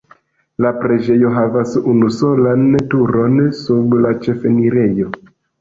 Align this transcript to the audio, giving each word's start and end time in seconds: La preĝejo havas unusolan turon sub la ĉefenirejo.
La 0.65 0.69
preĝejo 0.77 1.33
havas 1.35 1.75
unusolan 1.93 2.65
turon 2.95 3.39
sub 3.61 3.97
la 4.07 4.15
ĉefenirejo. 4.25 5.13